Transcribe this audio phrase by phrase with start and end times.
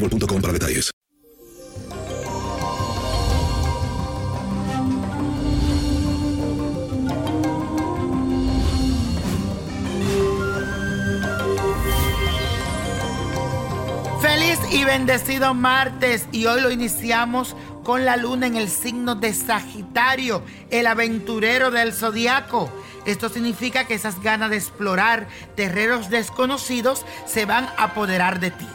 [0.00, 0.90] boostmobile.com para detalles.
[14.20, 19.32] Feliz y bendecido martes y hoy lo iniciamos con la luna en el signo de
[19.32, 22.70] Sagitario, el aventurero del zodiaco.
[23.06, 28.66] Esto significa que esas ganas de explorar terrenos desconocidos se van a apoderar de ti.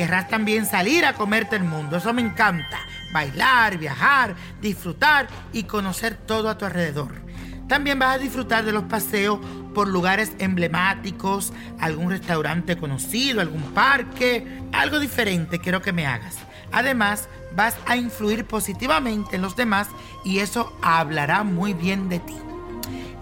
[0.00, 2.78] Querrás también salir a comerte el mundo, eso me encanta.
[3.12, 7.12] Bailar, viajar, disfrutar y conocer todo a tu alrededor.
[7.68, 9.40] También vas a disfrutar de los paseos
[9.74, 16.38] por lugares emblemáticos, algún restaurante conocido, algún parque, algo diferente quiero que me hagas.
[16.72, 19.86] Además, vas a influir positivamente en los demás
[20.24, 22.38] y eso hablará muy bien de ti.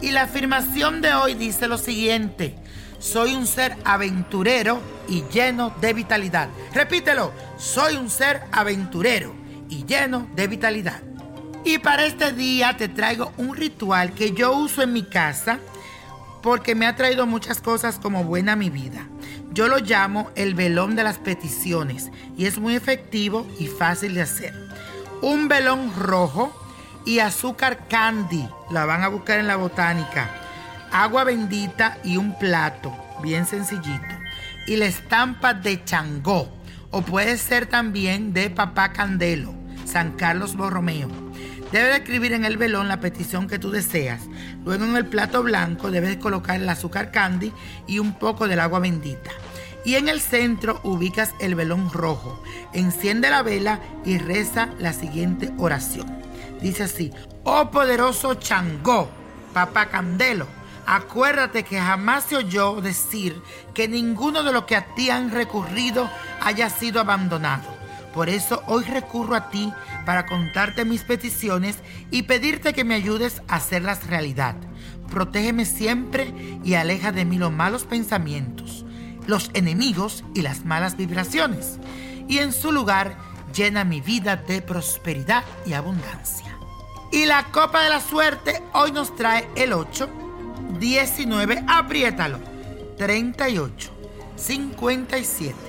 [0.01, 2.55] Y la afirmación de hoy dice lo siguiente,
[2.99, 6.49] soy un ser aventurero y lleno de vitalidad.
[6.73, 9.35] Repítelo, soy un ser aventurero
[9.69, 11.03] y lleno de vitalidad.
[11.65, 15.59] Y para este día te traigo un ritual que yo uso en mi casa
[16.43, 19.09] porque me ha traído muchas cosas como buena a mi vida.
[19.53, 24.23] Yo lo llamo el velón de las peticiones y es muy efectivo y fácil de
[24.23, 24.55] hacer.
[25.21, 26.53] Un velón rojo
[27.05, 30.38] y azúcar candy, la van a buscar en la botánica.
[30.93, 34.07] Agua bendita y un plato, bien sencillito.
[34.67, 36.49] Y la estampa de Changó,
[36.91, 39.55] o puede ser también de Papá Candelo,
[39.85, 41.09] San Carlos Borromeo.
[41.73, 44.23] Debes escribir en el velón la petición que tú deseas.
[44.65, 47.53] Luego en el plato blanco debes colocar el azúcar candy
[47.87, 49.31] y un poco del agua bendita.
[49.85, 52.43] Y en el centro ubicas el velón rojo.
[52.73, 56.07] Enciende la vela y reza la siguiente oración.
[56.63, 57.13] Dice así,
[57.45, 59.11] oh poderoso Changó,
[59.53, 60.47] papá Candelo,
[60.89, 63.43] acuérdate que jamás se oyó decir
[63.75, 66.11] que ninguno de los que a ti han recurrido
[66.41, 67.77] haya sido abandonado.
[68.15, 69.71] Por eso hoy recurro a ti
[70.07, 71.77] para contarte mis peticiones
[72.11, 74.57] y pedirte que me ayudes a hacerlas realidad.
[75.11, 76.33] Protégeme siempre
[76.65, 78.87] y aleja de mí los malos pensamientos,
[79.27, 81.79] los enemigos y las malas vibraciones.
[82.29, 83.19] Y en su lugar,
[83.55, 86.57] llena mi vida de prosperidad y abundancia.
[87.13, 90.28] Y la copa de la suerte hoy nos trae el 8,
[90.79, 92.39] 19, apriétalo,
[92.97, 93.91] 38,
[94.37, 95.69] 57.